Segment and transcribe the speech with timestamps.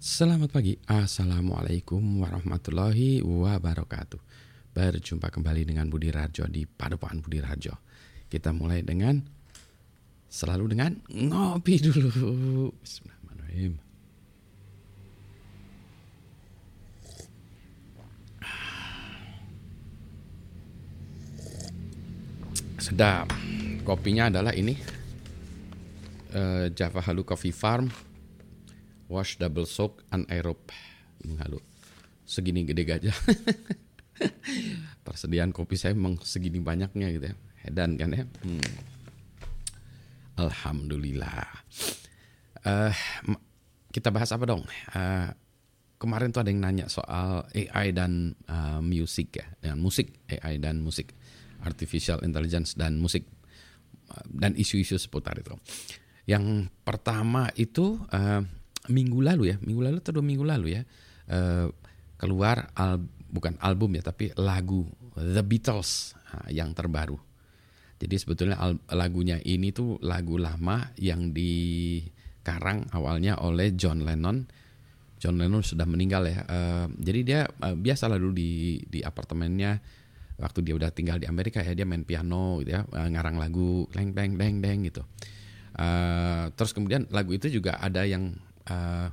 [0.00, 4.16] Selamat pagi, Assalamualaikum warahmatullahi wabarakatuh.
[4.72, 7.76] Berjumpa kembali dengan Budi Rajo di Padepokan Budi Rajo.
[8.24, 9.20] Kita mulai dengan
[10.24, 12.72] Selalu dengan ngopi dulu.
[12.80, 13.76] Bismillahirrahmanirrahim.
[22.80, 23.28] Sedap.
[23.84, 24.80] Kopinya adalah ini.
[26.32, 27.92] Uh, Java Halu Coffee Farm
[29.10, 30.62] wash double soak anaerob
[31.42, 31.58] halu
[32.30, 33.16] segini gede gajah.
[35.04, 37.36] Persediaan kopi saya memang segini banyaknya gitu ya.
[37.66, 38.24] Hedan kan ya?
[38.46, 38.62] Hmm.
[40.40, 41.44] alhamdulillah.
[42.64, 42.94] Uh,
[43.92, 44.64] kita bahas apa dong?
[44.94, 45.28] Uh,
[46.00, 49.44] kemarin tuh ada yang nanya soal AI dan uh, musik ya.
[49.60, 51.12] Dengan musik AI dan musik.
[51.60, 53.28] Artificial intelligence dan musik.
[54.32, 55.52] Dan isu-isu seputar itu.
[56.24, 58.40] Yang pertama itu uh,
[58.88, 60.82] minggu lalu ya, minggu lalu atau dua minggu lalu ya,
[61.28, 61.68] uh,
[62.16, 67.20] keluar al bukan album ya, tapi lagu The Beatles uh, yang terbaru.
[68.00, 68.56] Jadi sebetulnya
[68.96, 74.48] lagunya ini tuh lagu lama yang dikarang awalnya oleh John Lennon.
[75.20, 76.40] John Lennon sudah meninggal ya.
[76.48, 78.50] Uh, jadi dia uh, biasa lalu di
[78.88, 79.76] di apartemennya
[80.40, 83.84] waktu dia udah tinggal di Amerika ya dia main piano gitu ya, uh, ngarang lagu
[83.92, 85.04] deng deng deng deng gitu.
[85.76, 88.32] Uh, terus kemudian lagu itu juga ada yang
[88.70, 89.08] uh,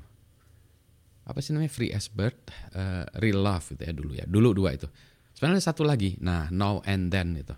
[1.28, 2.38] apa sih namanya Free as Bird,
[2.78, 4.26] uh, Real Love gitu ya dulu ya.
[4.30, 4.88] Dulu dua itu.
[5.36, 6.16] Sebenarnya satu lagi.
[6.24, 7.54] Nah, Now and Then itu.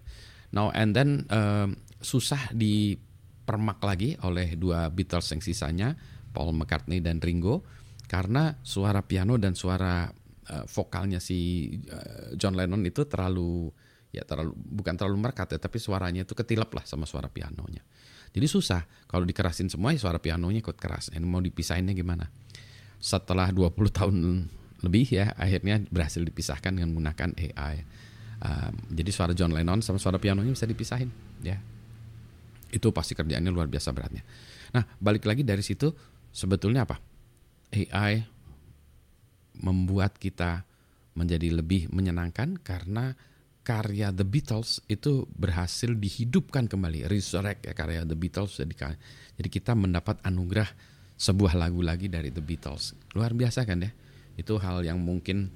[0.55, 1.69] Now and Then uh,
[2.01, 5.93] susah dipermak lagi oleh dua Beatles yang sisanya,
[6.33, 7.61] Paul McCartney dan Ringo
[8.09, 10.09] karena suara piano dan suara
[10.49, 13.69] uh, vokalnya si uh, John Lennon itu terlalu
[14.09, 17.85] ya terlalu bukan terlalu merekat ya tapi suaranya itu ketilap lah sama suara pianonya.
[18.29, 21.09] Jadi susah kalau dikerasin semua ya suara pianonya ikut keras.
[21.13, 22.29] Ini mau dipisahinnya gimana?
[22.99, 24.15] Setelah 20 tahun
[24.79, 27.83] lebih ya akhirnya berhasil dipisahkan dengan menggunakan AI.
[28.39, 31.11] Um, jadi suara John Lennon sama suara pianonya bisa dipisahin
[31.43, 31.59] ya.
[32.69, 34.23] Itu pasti kerjaannya luar biasa beratnya.
[34.71, 35.89] Nah, balik lagi dari situ
[36.29, 37.01] sebetulnya apa?
[37.73, 38.23] AI
[39.59, 40.63] membuat kita
[41.17, 43.17] menjadi lebih menyenangkan karena
[43.69, 48.57] karya The Beatles itu berhasil dihidupkan kembali, resurrect ya karya The Beatles.
[48.57, 48.73] Jadi,
[49.37, 50.65] jadi kita mendapat anugerah
[51.13, 52.97] sebuah lagu lagi dari The Beatles.
[53.13, 53.93] Luar biasa kan ya?
[54.33, 55.53] Itu hal yang mungkin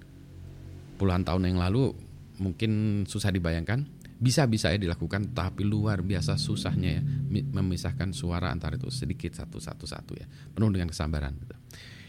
[1.01, 1.97] puluhan tahun yang lalu
[2.37, 4.05] mungkin susah dibayangkan.
[4.21, 7.03] Bisa-bisa ya dilakukan, tapi luar biasa susahnya ya
[7.33, 10.29] memisahkan suara antara itu sedikit satu-satu-satu ya.
[10.53, 11.33] Penuh dengan kesabaran.
[11.33, 11.55] Gitu.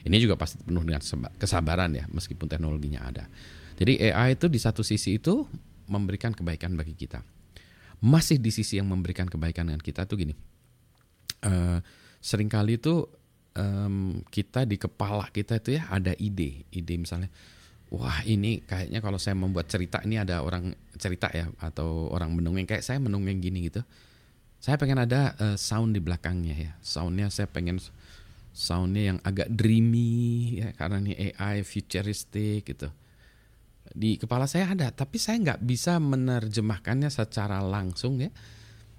[0.04, 1.00] Ini juga pasti penuh dengan
[1.40, 3.24] kesabaran ya, meskipun teknologinya ada.
[3.74, 5.48] Jadi AI itu di satu sisi itu
[5.88, 7.22] memberikan kebaikan bagi kita.
[8.04, 10.34] Masih di sisi yang memberikan kebaikan dengan kita tuh gini.
[11.44, 11.80] Uh,
[12.20, 13.04] sering kali itu
[13.56, 17.28] um, kita di kepala kita itu ya ada ide, ide misalnya,
[17.92, 22.64] wah ini kayaknya kalau saya membuat cerita ini ada orang cerita ya atau orang mendongeng
[22.68, 23.84] kayak saya mendongeng gini gitu.
[24.60, 26.72] Saya pengen ada uh, sound di belakangnya ya.
[26.80, 27.76] Soundnya saya pengen
[28.56, 32.88] soundnya yang agak dreamy ya karena ini AI futuristik gitu
[33.92, 38.32] di kepala saya ada, tapi saya nggak bisa menerjemahkannya secara langsung ya,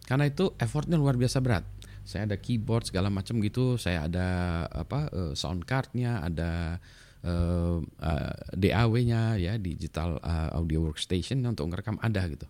[0.05, 1.65] karena itu effortnya luar biasa berat.
[2.05, 4.27] Saya ada keyboard segala macam gitu, saya ada
[4.69, 6.77] apa uh, sound cardnya, ada
[7.25, 12.45] uh, uh, DAW-nya ya digital uh, audio workstation untuk ngerekam ada gitu.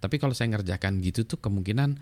[0.00, 2.00] Tapi kalau saya ngerjakan gitu tuh kemungkinan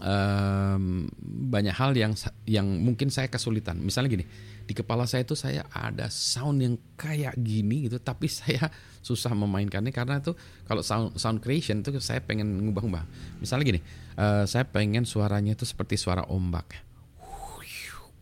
[0.00, 2.12] um, banyak hal yang
[2.48, 3.78] yang mungkin saya kesulitan.
[3.78, 4.24] Misalnya gini,
[4.64, 8.70] di kepala saya itu saya ada sound yang kayak gini gitu, tapi saya
[9.04, 10.32] susah memainkannya karena itu
[10.64, 13.04] kalau sound sound creation itu saya pengen ngubah-ubah.
[13.38, 13.80] Misalnya gini,
[14.18, 16.80] uh, saya pengen suaranya itu seperti suara ombak,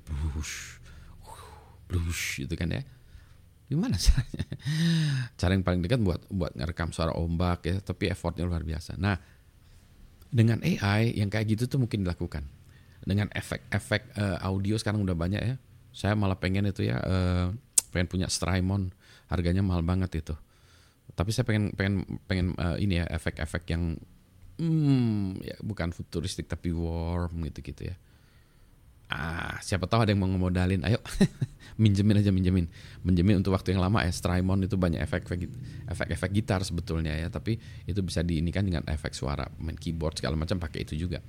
[0.05, 0.77] blush,
[1.89, 2.83] blush gitu kan ya.
[3.73, 4.45] Gimana caranya?
[5.41, 9.01] Cara yang paling dekat buat buat ngerekam suara ombak ya, tapi effortnya luar biasa.
[9.01, 9.17] Nah,
[10.33, 12.49] dengan AI yang kayak gitu tuh mungkin dilakukan.
[13.05, 15.57] Dengan efek-efek uh, audio sekarang udah banyak ya.
[15.93, 17.53] Saya malah pengen itu ya uh,
[17.93, 18.97] pengen punya Strymon,
[19.29, 20.35] harganya mahal banget itu.
[21.13, 24.01] Tapi saya pengen pengen pengen uh, ini ya efek-efek yang
[24.57, 27.97] hmm, ya bukan futuristik tapi warm gitu-gitu ya
[29.13, 30.83] ah siapa tahu ada yang mau ngemodalin.
[30.89, 30.99] Ayo
[31.83, 32.67] minjemin aja minjemin.
[33.05, 34.03] Minjemin untuk waktu yang lama.
[34.03, 35.41] Ya Strymon itu banyak efek-efek
[35.93, 37.29] efek-efek gitar sebetulnya ya.
[37.29, 41.21] Tapi itu bisa diinikan dengan efek suara main keyboard segala macam pakai itu juga.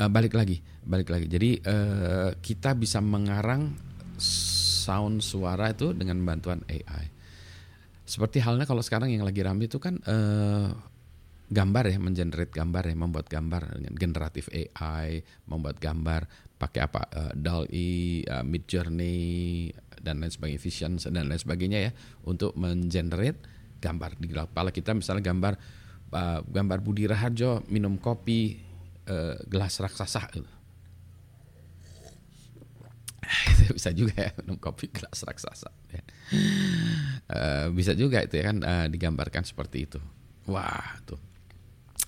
[0.00, 1.26] Uh, balik lagi balik lagi.
[1.28, 3.72] Jadi uh, kita bisa mengarang
[4.20, 7.20] sound suara itu dengan bantuan AI
[8.10, 10.74] seperti halnya kalau sekarang yang lagi ramai itu kan uh,
[11.46, 16.26] gambar ya, mengenerate gambar ya, membuat gambar dengan generatif AI, membuat gambar
[16.60, 17.88] pakai apa uh, DALL-E,
[18.28, 21.92] uh, Mid Journey dan lain sebagainya, vision dan lain sebagainya ya
[22.28, 23.40] untuk mengenerate
[23.80, 25.56] gambar di kepala kita misalnya gambar
[26.12, 28.60] uh, gambar Budi Raharjo minum kopi
[29.08, 30.50] uh, gelas raksasa gitu.
[33.76, 36.02] bisa juga ya minum kopi gelas raksasa ya.
[37.30, 39.98] uh, bisa juga itu ya kan uh, digambarkan seperti itu
[40.44, 41.29] wah tuh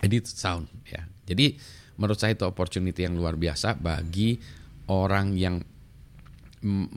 [0.03, 1.07] jadi sound ya.
[1.23, 1.55] Jadi
[1.95, 4.35] menurut saya itu opportunity yang luar biasa bagi
[4.91, 5.63] orang yang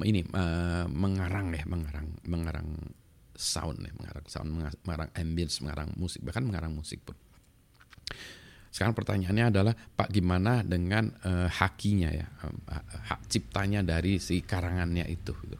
[0.01, 2.69] ini uh, mengarang ya mengarang mengarang
[3.37, 4.49] sound ya mengarang sound
[4.85, 7.13] mengarang ambience mengarang musik bahkan mengarang musik pun.
[8.73, 12.27] Sekarang pertanyaannya adalah Pak gimana dengan uh, hakinya ya?
[13.07, 15.57] Hak ciptanya dari si karangannya itu gitu.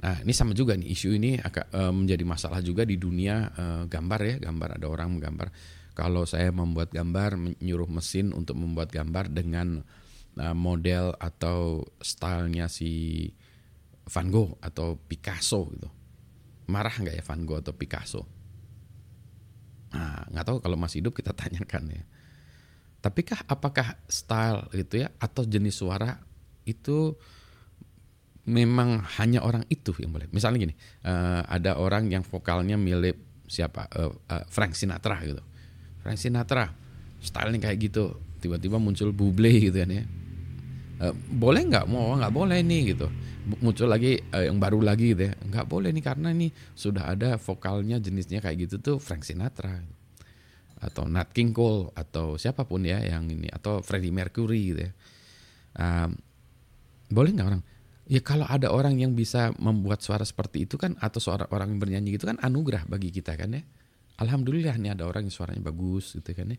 [0.00, 3.52] Nah ini sama juga nih isu ini akan menjadi masalah juga di dunia
[3.84, 4.36] gambar ya.
[4.40, 5.52] Gambar ada orang menggambar
[5.92, 9.82] kalau saya membuat gambar menyuruh mesin untuk membuat gambar dengan
[10.38, 13.26] uh, model atau stylenya si
[14.10, 15.88] Van Gogh atau Picasso gitu
[16.70, 18.40] marah nggak ya Van Gogh atau Picasso
[19.90, 22.02] Nah, nggak tahu kalau masih hidup kita tanyakan ya.
[23.00, 26.20] Tapi kah apakah style gitu ya atau jenis suara
[26.68, 27.16] itu
[28.44, 30.28] memang hanya orang itu yang boleh.
[30.28, 30.74] Misalnya gini,
[31.08, 33.16] uh, ada orang yang vokalnya mirip
[33.48, 35.40] siapa uh, Frank Sinatra gitu.
[36.10, 36.74] Frank Sinatra,
[37.22, 38.18] stylenya kayak gitu.
[38.42, 40.02] Tiba-tiba muncul Buble gitu kan ya.
[40.98, 41.86] Uh, boleh nggak?
[41.86, 43.06] Mau nggak boleh nih gitu.
[43.62, 45.38] Muncul lagi uh, yang baru lagi gitu ya.
[45.38, 49.86] Nggak boleh nih karena ini sudah ada vokalnya jenisnya kayak gitu tuh Frank Sinatra.
[50.82, 53.46] Atau Nat King Cole atau siapa pun ya yang ini.
[53.46, 54.92] Atau Freddie Mercury gitu ya.
[55.78, 56.18] Um,
[57.06, 57.62] boleh nggak orang?
[58.10, 61.78] Ya kalau ada orang yang bisa membuat suara seperti itu kan atau suara orang yang
[61.78, 63.62] bernyanyi gitu kan anugerah bagi kita kan ya
[64.20, 66.58] alhamdulillah nih ada orang yang suaranya bagus gitu kan ya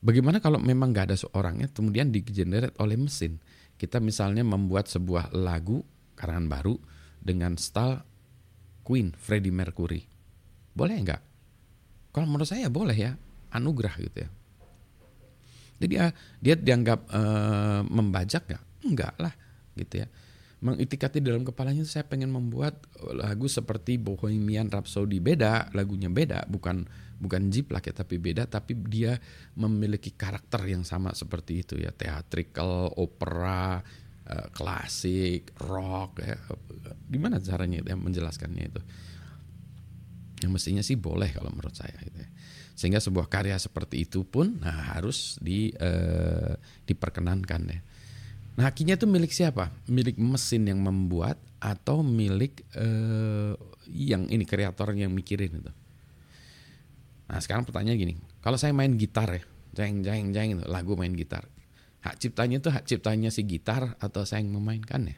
[0.00, 3.42] bagaimana kalau memang nggak ada seorangnya kemudian digenerate oleh mesin
[3.76, 5.82] kita misalnya membuat sebuah lagu
[6.14, 6.74] karangan baru
[7.18, 8.02] dengan style
[8.82, 10.02] Queen, Freddie Mercury.
[10.74, 11.22] Boleh nggak?
[12.12, 13.14] Kalau menurut saya boleh ya,
[13.54, 14.30] anugerah gitu ya.
[15.82, 16.06] Jadi dia,
[16.38, 18.62] dia dianggap uh, membajak nggak?
[18.86, 19.34] Enggak lah,
[19.78, 20.06] gitu ya.
[20.62, 22.86] Mengitikati dalam kepalanya saya pengen membuat
[23.18, 25.18] lagu seperti Bohemian Rhapsody.
[25.18, 26.86] Beda, lagunya beda, bukan
[27.18, 28.46] bukan jiplak ya tapi beda.
[28.46, 29.18] Tapi dia
[29.58, 31.90] memiliki karakter yang sama seperti itu ya.
[31.90, 33.82] Theatrical opera
[34.30, 36.38] uh, klasik rock ya.
[37.10, 38.80] Gimana caranya dia menjelaskannya itu?
[40.46, 42.30] Yang mestinya sih boleh kalau menurut saya gitu ya.
[42.72, 47.80] sehingga sebuah karya seperti itu pun nah harus di uh, diperkenankan ya
[48.52, 53.56] nah hakinya itu milik siapa milik mesin yang membuat atau milik uh,
[53.88, 55.72] yang ini kreator yang mikirin itu
[57.32, 58.14] Nah sekarang pertanyaan gini,
[58.44, 61.48] kalau saya main gitar ya, jeng jeng jeng itu lagu main gitar,
[62.04, 65.16] hak ciptanya itu hak ciptanya si gitar atau saya yang memainkannya?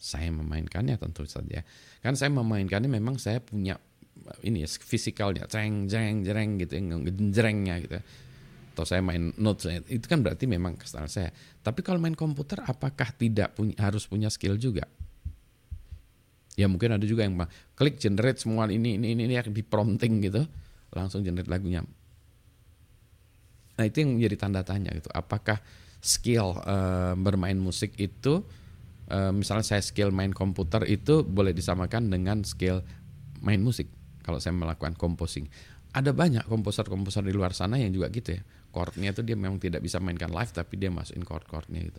[0.00, 1.68] Saya memainkannya tentu saja.
[2.00, 3.76] Kan saya memainkannya memang saya punya
[4.40, 6.80] ini ya fisikalnya, jeng jeng jeng gitu,
[7.28, 8.00] jengnya gitu.
[8.78, 11.30] Atau saya main notes itu kan berarti memang kesalahan saya.
[11.66, 14.86] Tapi kalau main komputer apakah tidak punya harus punya skill juga?
[16.54, 17.34] Ya mungkin ada juga yang
[17.74, 20.46] klik generate semua ini ini ini, ini di prompting gitu
[20.94, 21.82] langsung generate lagunya.
[23.74, 25.10] Nah itu yang menjadi tanda tanya gitu.
[25.10, 25.58] Apakah
[25.98, 28.46] skill uh, bermain musik itu,
[29.10, 32.86] uh, misalnya saya skill main komputer itu boleh disamakan dengan skill
[33.42, 33.90] main musik.
[34.22, 35.50] Kalau saya melakukan composing,
[35.98, 38.42] ada banyak komposer-komposer di luar sana yang juga gitu ya.
[38.70, 41.98] Chordnya itu dia memang tidak bisa mainkan live, tapi dia masukin chord-chordnya gitu.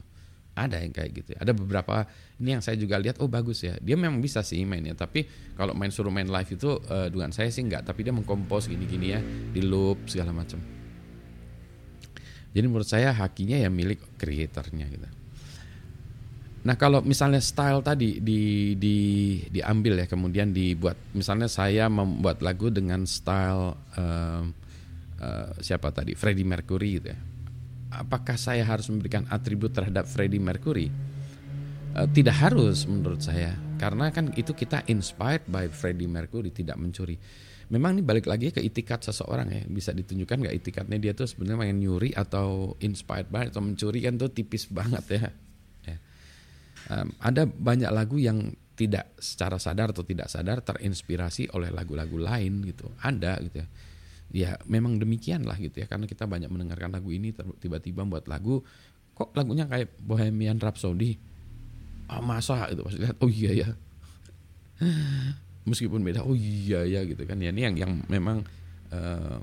[0.56, 1.30] Ada yang kayak gitu.
[1.36, 1.44] Ya.
[1.44, 2.08] Ada beberapa
[2.40, 3.76] ini yang saya juga lihat oh bagus ya.
[3.84, 5.28] Dia memang bisa sih mainnya, tapi
[5.60, 9.08] kalau main suruh main live itu uh, dengan saya sih enggak, tapi dia mengkompos gini-gini
[9.12, 9.20] ya,
[9.52, 10.64] di loop segala macam.
[12.50, 15.19] Jadi menurut saya hakinya ya milik kreatornya gitu.
[16.60, 18.98] Nah kalau misalnya style tadi di, di
[19.48, 24.44] diambil ya kemudian dibuat misalnya saya membuat lagu dengan style uh,
[25.24, 27.20] uh, siapa tadi Freddie Mercury gitu ya
[27.94, 30.88] apakah saya harus memberikan atribut terhadap Freddie Mercury?
[31.90, 37.18] Uh, tidak harus menurut saya, karena kan itu kita inspired by Freddie Mercury, tidak mencuri.
[37.70, 41.66] Memang ini balik lagi ke itikat seseorang ya, bisa ditunjukkan nggak itikatnya dia tuh sebenarnya
[41.66, 45.30] pengen nyuri atau inspired by atau mencuri kan tuh tipis banget ya.
[46.90, 52.66] Um, ada banyak lagu yang tidak secara sadar atau tidak sadar terinspirasi oleh lagu-lagu lain
[52.66, 53.68] gitu, ada gitu ya.
[54.30, 58.62] Ya memang demikian lah gitu ya karena kita banyak mendengarkan lagu ini tiba-tiba buat lagu
[59.18, 61.18] kok lagunya kayak Bohemian Rhapsody?
[62.06, 63.70] Ah masa itu pas lihat oh iya ya.
[65.70, 67.42] Meskipun beda oh iya ya gitu kan.
[67.42, 68.46] Ya ini yang yang memang
[68.94, 69.38] uh,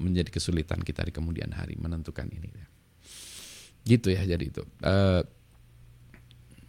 [0.00, 2.66] menjadi kesulitan kita di kemudian hari menentukan ini ya.
[3.86, 4.66] gitu ya jadi itu.
[4.82, 5.22] Uh,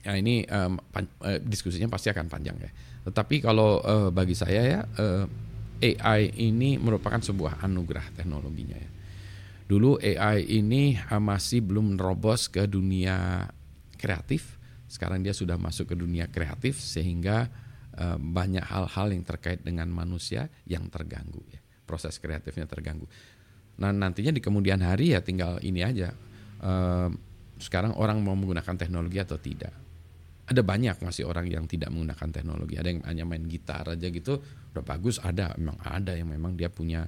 [0.08, 2.72] Ya ini um, pan, uh, diskusinya pasti akan panjang ya.
[3.12, 5.28] Tetapi kalau uh, bagi saya ya uh,
[5.84, 8.92] AI ini merupakan sebuah anugerah teknologinya ya.
[9.68, 13.52] Dulu AI ini uh, masih belum nerobos ke dunia
[14.00, 14.56] kreatif,
[14.88, 17.52] sekarang dia sudah masuk ke dunia kreatif sehingga
[18.00, 21.60] uh, banyak hal-hal yang terkait dengan manusia yang terganggu ya.
[21.84, 23.12] Proses kreatifnya terganggu.
[23.84, 26.16] Nah, nantinya di kemudian hari ya tinggal ini aja.
[26.64, 27.12] Uh,
[27.60, 29.76] sekarang orang mau menggunakan teknologi atau tidak
[30.48, 32.80] ada banyak masih orang yang tidak menggunakan teknologi.
[32.80, 34.40] Ada yang hanya main gitar aja gitu
[34.72, 35.52] udah bagus ada.
[35.60, 37.04] Memang ada yang memang dia punya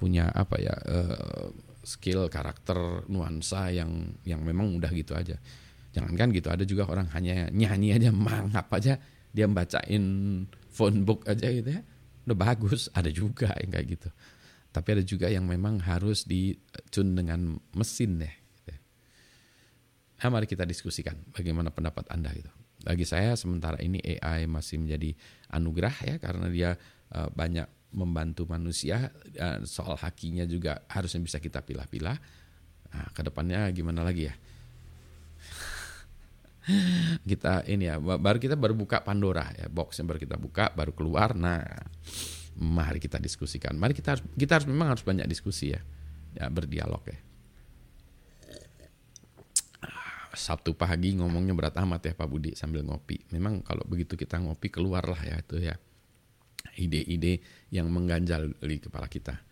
[0.00, 1.52] punya apa ya uh,
[1.84, 5.36] skill karakter nuansa yang yang memang mudah gitu aja.
[5.92, 8.96] Jangankan gitu ada juga orang hanya nyanyi aja mangap aja
[9.30, 10.04] dia bacain
[10.72, 11.84] phone book aja gitu ya
[12.24, 12.88] udah bagus.
[12.96, 14.08] Ada juga yang kayak gitu.
[14.72, 18.72] Tapi ada juga yang memang harus dicun dengan mesin deh gitu.
[20.22, 25.12] nah mari kita diskusikan bagaimana pendapat anda gitu bagi saya sementara ini AI masih menjadi
[25.52, 26.70] anugerah ya karena dia
[27.12, 32.16] uh, banyak membantu manusia uh, soal hakinya juga harusnya bisa kita pilah-pilah.
[32.90, 34.34] Nah, ke depannya gimana lagi ya?
[37.30, 40.92] kita ini ya baru kita baru buka Pandora ya box yang baru kita buka baru
[40.92, 41.64] keluar nah
[42.60, 45.80] mari kita diskusikan mari kita harus kita harus memang harus banyak diskusi ya
[46.36, 47.18] ya berdialog ya
[50.30, 53.18] Sabtu pagi ngomongnya berat amat ya Pak Budi sambil ngopi.
[53.34, 55.74] Memang kalau begitu kita ngopi keluarlah ya itu ya
[56.78, 57.42] ide-ide
[57.74, 59.42] yang mengganjal di kepala kita.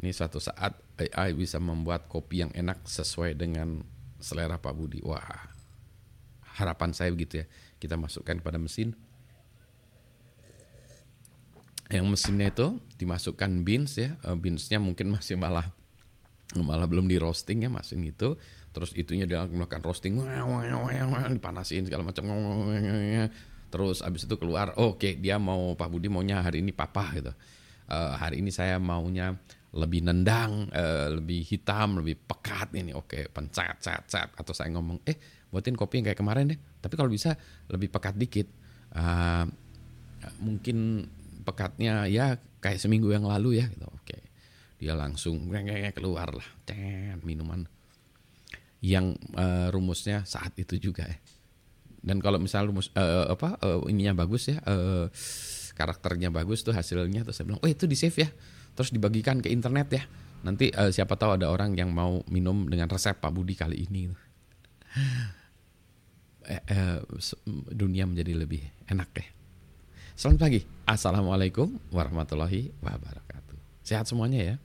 [0.00, 3.84] Ini suatu saat AI bisa membuat kopi yang enak sesuai dengan
[4.20, 5.00] selera Pak Budi.
[5.04, 5.20] Wah,
[6.56, 7.46] harapan saya begitu ya.
[7.76, 8.96] Kita masukkan pada mesin.
[11.90, 14.16] Yang mesinnya itu dimasukkan beans ya.
[14.24, 15.68] Eh, beansnya mungkin masih malah
[16.58, 18.34] malah belum di roasting ya mesin itu.
[18.70, 20.18] Terus itunya dia melakukan roasting
[21.34, 22.26] dipanasin segala macam
[23.70, 27.14] terus abis itu keluar oh, oke okay, dia mau Pak Budi maunya hari ini papa
[27.14, 27.30] gitu.
[27.90, 29.34] Uh, hari ini saya maunya
[29.70, 32.90] lebih nendang uh, lebih hitam lebih pekat ini.
[32.94, 34.28] Oke okay, pencet cet cet.
[34.34, 35.14] Atau saya ngomong eh
[35.50, 36.58] buatin kopi yang kayak kemarin deh.
[36.82, 37.38] Tapi kalau bisa
[37.70, 38.50] lebih pekat dikit.
[38.90, 39.46] Uh,
[40.42, 41.08] mungkin
[41.46, 43.88] pekatnya ya kayak seminggu yang lalu ya gitu.
[44.80, 45.52] Dia langsung
[45.92, 46.48] keluar lah
[47.20, 47.68] minuman
[48.80, 51.20] yang uh, rumusnya saat itu juga ya.
[52.00, 55.12] Dan kalau misalnya rumus uh, apa uh, ininya bagus ya, uh,
[55.76, 58.28] karakternya bagus tuh hasilnya terus saya bilang, "Oh, itu di save ya."
[58.72, 60.02] Terus dibagikan ke internet ya.
[60.40, 64.08] Nanti uh, siapa tahu ada orang yang mau minum dengan resep Pak Budi kali ini.
[66.50, 66.98] eh, eh,
[67.68, 69.28] dunia menjadi lebih enak deh.
[70.16, 70.60] Selamat pagi.
[70.88, 73.84] Assalamualaikum warahmatullahi wabarakatuh.
[73.84, 74.56] Sehat semuanya ya.